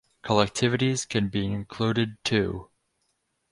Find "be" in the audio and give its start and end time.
1.29-1.45